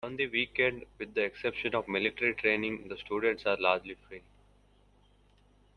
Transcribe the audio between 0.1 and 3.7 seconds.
the weekend, with the exception of military training, the students are